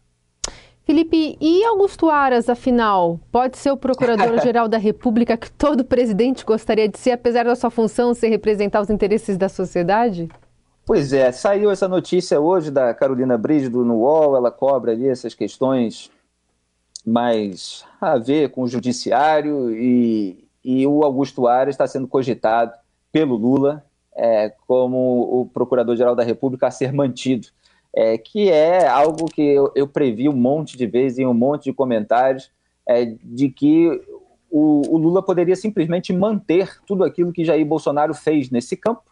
Felipe, 0.84 1.36
e 1.40 1.64
Augusto 1.64 2.08
Aras, 2.08 2.48
afinal, 2.48 3.18
pode 3.32 3.56
ser 3.56 3.72
o 3.72 3.76
procurador-geral 3.76 4.68
da 4.68 4.78
República 4.78 5.36
que 5.36 5.50
todo 5.50 5.84
presidente 5.84 6.44
gostaria 6.44 6.88
de 6.88 6.98
ser, 6.98 7.12
apesar 7.12 7.44
da 7.44 7.56
sua 7.56 7.70
função 7.70 8.14
ser 8.14 8.28
representar 8.28 8.82
os 8.82 8.90
interesses 8.90 9.36
da 9.36 9.48
sociedade? 9.48 10.28
Pois 10.84 11.12
é, 11.12 11.32
saiu 11.32 11.72
essa 11.72 11.88
notícia 11.88 12.38
hoje 12.38 12.70
da 12.70 12.94
Carolina 12.94 13.36
Brígido 13.36 13.84
no 13.84 14.02
UOL, 14.02 14.36
ela 14.36 14.52
cobra 14.52 14.92
ali 14.92 15.08
essas 15.08 15.34
questões 15.34 16.08
mais 17.04 17.84
a 18.00 18.16
ver 18.18 18.50
com 18.50 18.62
o 18.62 18.68
judiciário 18.68 19.72
e, 19.72 20.45
e 20.66 20.84
o 20.84 21.04
Augusto 21.04 21.46
Aras 21.46 21.74
está 21.74 21.86
sendo 21.86 22.08
cogitado 22.08 22.72
pelo 23.12 23.36
Lula 23.36 23.84
é, 24.16 24.52
como 24.66 25.40
o 25.40 25.46
Procurador-Geral 25.46 26.16
da 26.16 26.24
República 26.24 26.66
a 26.66 26.72
ser 26.72 26.92
mantido, 26.92 27.46
é, 27.94 28.18
que 28.18 28.50
é 28.50 28.88
algo 28.88 29.26
que 29.26 29.42
eu, 29.42 29.70
eu, 29.76 29.86
previ 29.86 30.28
um 30.28 30.34
monte 30.34 30.76
de 30.76 30.84
vezes 30.84 31.18
em 31.18 31.26
um 31.26 31.32
monte 31.32 31.64
de 31.64 31.72
comentários, 31.72 32.50
é, 32.84 33.04
de 33.22 33.48
que 33.48 33.88
o, 34.50 34.82
o, 34.88 34.98
Lula 34.98 35.22
poderia 35.22 35.54
simplesmente 35.54 36.12
manter 36.12 36.80
tudo 36.84 37.04
aquilo 37.04 37.32
que 37.32 37.44
Jair 37.44 37.64
Bolsonaro 37.64 38.12
fez 38.12 38.50
nesse 38.50 38.76
campo, 38.76 39.04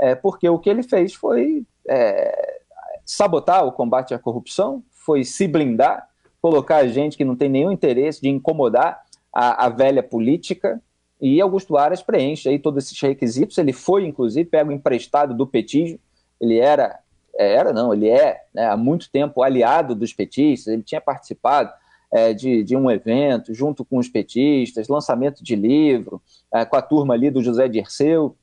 é, 0.00 0.16
porque 0.16 0.48
o 0.48 0.58
que 0.58 0.68
ele 0.68 0.82
fez 0.82 1.14
foi 1.14 1.64
é, 1.88 2.60
sabotar 3.04 3.64
o 3.64 3.72
combate 3.72 4.14
à 4.14 4.18
corrupção, 4.18 4.82
foi 4.90 5.22
se 5.22 5.46
blindar, 5.46 6.08
colocar 6.42 6.84
gente 6.88 7.16
que 7.16 7.24
não 7.24 7.36
tem 7.36 7.48
nenhum 7.48 7.70
interesse 7.70 8.20
de 8.20 8.28
incomodar 8.28 9.00
a, 9.32 9.66
a 9.66 9.68
velha 9.68 10.02
política. 10.02 10.82
E 11.20 11.40
Augusto 11.40 11.76
Aras 11.76 12.02
preenche 12.02 12.48
aí 12.48 12.58
todos 12.58 12.84
esses 12.84 13.00
requisitos. 13.00 13.58
Ele 13.58 13.72
foi, 13.72 14.06
inclusive, 14.06 14.48
pego 14.48 14.70
emprestado 14.70 15.34
do 15.34 15.46
petismo 15.46 15.98
ele 16.40 16.58
era, 16.58 16.98
é, 17.36 17.54
era 17.54 17.72
não, 17.72 17.92
ele 17.92 18.08
é 18.08 18.42
né, 18.54 18.66
há 18.66 18.76
muito 18.76 19.10
tempo 19.10 19.42
aliado 19.42 19.94
dos 19.94 20.12
petistas, 20.12 20.72
ele 20.72 20.82
tinha 20.82 21.00
participado 21.00 21.72
é, 22.12 22.32
de, 22.32 22.62
de, 22.62 22.76
um 22.76 22.90
evento 22.90 23.52
junto 23.52 23.84
com 23.84 23.98
os 23.98 24.08
petistas, 24.08 24.88
lançamento 24.88 25.42
de 25.42 25.54
livro, 25.54 26.22
é, 26.52 26.64
com 26.64 26.76
a 26.76 26.82
turma 26.82 27.14
ali 27.14 27.30
do 27.30 27.42
José 27.42 27.68
Dirceu. 27.68 28.34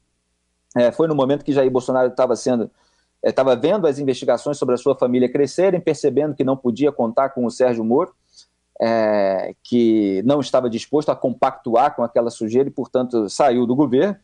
É, 0.75 0.91
foi 0.91 1.07
no 1.07 1.15
momento 1.15 1.43
que 1.43 1.53
Jair 1.53 1.71
Bolsonaro 1.71 2.09
estava 2.09 2.35
sendo 2.35 2.69
estava 3.23 3.55
vendo 3.55 3.87
as 3.87 3.97
investigações 3.97 4.55
sobre 4.55 4.75
a 4.75 4.77
sua 4.77 4.95
família 4.95 5.27
crescerem, 5.27 5.81
percebendo 5.81 6.35
que 6.35 6.43
não 6.43 6.55
podia 6.55 6.91
contar 6.91 7.29
com 7.29 7.43
o 7.43 7.49
Sérgio 7.49 7.83
Moro, 7.83 8.13
é, 8.81 9.55
que 9.63 10.21
não 10.25 10.39
estava 10.39 10.69
disposto 10.69 11.09
a 11.09 11.15
compactuar 11.15 11.95
com 11.95 12.03
aquela 12.03 12.29
sujeira 12.29 12.67
e, 12.67 12.71
portanto, 12.71 13.29
saiu 13.29 13.65
do 13.65 13.75
governo. 13.75 14.15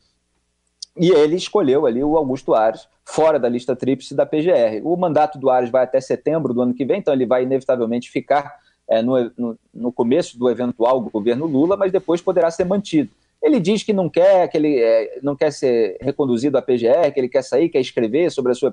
E 0.98 1.10
ele 1.10 1.36
escolheu 1.36 1.86
ali 1.86 2.04
o 2.04 2.18
Augusto 2.18 2.54
Ares, 2.54 2.88
fora 3.06 3.40
da 3.40 3.48
lista 3.48 3.76
tríplice 3.76 4.14
da 4.14 4.26
PGR. 4.26 4.82
O 4.84 4.98
mandato 4.98 5.40
do 5.40 5.50
Ares 5.50 5.70
vai 5.70 5.84
até 5.84 6.02
setembro 6.02 6.54
do 6.54 6.62
ano 6.62 6.74
que 6.74 6.84
vem, 6.84 7.00
então 7.00 7.14
ele 7.14 7.26
vai 7.26 7.44
inevitavelmente 7.44 8.12
ficar 8.12 8.60
é, 8.90 9.02
no, 9.02 9.32
no, 9.38 9.60
no, 9.74 9.92
começo 9.92 10.38
do 10.38 10.50
eventual 10.50 11.00
governo 11.00 11.46
Lula, 11.46 11.78
mas 11.78 11.94
depois 11.94 12.22
poderá 12.22 12.52
ser 12.52 12.66
mantido. 12.66 13.10
Ele 13.42 13.60
diz 13.60 13.82
que 13.82 13.92
não 13.92 14.08
quer, 14.08 14.48
que 14.50 14.58
ele 14.58 14.80
é, 14.80 15.20
não 15.24 15.36
quer 15.36 15.52
ser 15.52 15.98
reconduzido 16.00 16.58
à 16.60 16.62
PGR, 16.62 17.12
que 17.12 17.20
ele 17.20 17.28
quer 17.28 17.44
sair, 17.44 17.70
quer 17.70 17.80
escrever 17.80 18.30
sobre 18.30 18.52
a 18.52 18.56
sua 18.56 18.72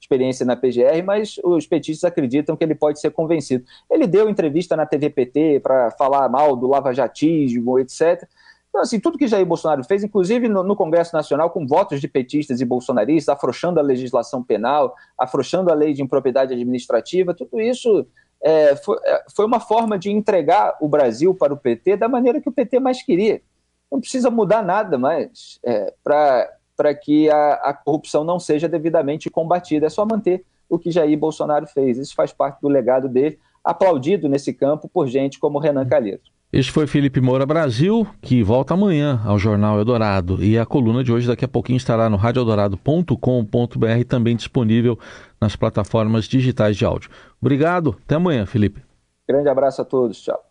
experiência 0.00 0.46
na 0.46 0.54
PGR, 0.54 1.02
mas 1.04 1.40
os 1.42 1.66
petistas 1.66 2.08
acreditam 2.08 2.56
que 2.56 2.62
ele 2.62 2.76
pode 2.76 3.00
ser 3.00 3.10
convencido. 3.10 3.64
Ele 3.90 4.06
deu 4.06 4.30
entrevista 4.30 4.76
na 4.76 4.86
TVPT 4.86 5.58
para 5.60 5.90
falar 5.90 6.28
mal 6.28 6.54
do 6.54 6.68
lavajatismo, 6.68 7.80
etc. 7.80 8.28
Então, 8.68 8.80
assim, 8.80 9.00
tudo 9.00 9.18
que 9.18 9.26
Jair 9.26 9.44
Bolsonaro 9.44 9.82
fez, 9.82 10.04
inclusive 10.04 10.48
no, 10.48 10.62
no, 10.62 10.76
Congresso 10.76 11.12
Nacional, 11.16 11.50
com 11.50 11.66
votos 11.66 12.00
de 12.00 12.06
petistas 12.06 12.60
e 12.60 12.64
bolsonaristas, 12.64 13.34
afrouxando 13.34 13.80
a 13.80 13.82
legislação 13.82 14.40
penal, 14.40 14.94
afrouxando 15.18 15.72
a 15.72 15.74
lei 15.74 15.92
de 15.92 16.02
impropriedade 16.02 16.52
administrativa, 16.52 17.34
tudo 17.34 17.60
isso 17.60 18.06
é, 18.40 18.76
foi, 18.76 18.98
é, 19.02 19.24
foi 19.34 19.46
uma 19.46 19.58
forma 19.58 19.98
de 19.98 20.12
entregar 20.12 20.76
o 20.80 20.86
Brasil 20.86 21.34
para 21.34 21.52
o 21.52 21.56
PT 21.56 21.96
da 21.96 22.08
maneira 22.08 22.40
que 22.40 22.48
o 22.48 22.52
PT 22.52 22.78
mais 22.78 23.02
queria 23.02 23.42
não 23.90 24.00
precisa 24.00 24.30
mudar 24.30 24.62
nada 24.62 24.98
mais 24.98 25.58
é, 25.64 25.92
para 26.04 26.94
que 26.94 27.30
a, 27.30 27.54
a, 27.54 27.74
corrupção 27.74 28.24
não 28.24 28.38
seja 28.38 28.68
devidamente 28.68 29.30
combatida. 29.30 29.86
É 29.86 29.90
só 29.90 30.04
manter 30.04 30.44
o 30.68 30.78
que 30.78 30.90
Jair 30.90 31.18
Bolsonaro 31.18 31.66
fez. 31.66 31.98
Isso 31.98 32.14
faz 32.14 32.32
parte 32.32 32.60
do 32.60 32.68
legado 32.68 33.08
dele, 33.08 33.38
aplaudido 33.64 34.28
nesse 34.28 34.52
campo 34.52 34.88
por 34.88 35.06
gente 35.06 35.38
como 35.38 35.58
Renan 35.58 35.86
Calheiros. 35.86 36.34
Este 36.52 36.70
foi 36.70 36.86
Felipe 36.86 37.20
Moura 37.20 37.44
Brasil, 37.44 38.06
que 38.22 38.42
volta 38.42 38.74
amanhã 38.74 39.20
ao 39.24 39.38
Jornal 39.38 39.78
Eldorado. 39.78 40.42
E 40.42 40.56
a 40.56 40.64
coluna 40.64 41.02
de 41.02 41.12
hoje, 41.12 41.26
daqui 41.26 41.44
a 41.44 41.48
pouquinho, 41.48 41.76
estará 41.76 42.08
no 42.08 42.16
radioeldorado.com.br, 42.16 44.04
também 44.08 44.36
disponível 44.36 44.98
nas 45.40 45.56
plataformas 45.56 46.26
digitais 46.26 46.76
de 46.76 46.84
áudio. 46.84 47.10
Obrigado, 47.40 47.96
até 48.04 48.14
amanhã, 48.14 48.46
Felipe. 48.46 48.80
Grande 49.28 49.48
abraço 49.48 49.82
a 49.82 49.84
todos, 49.84 50.20
tchau. 50.22 50.45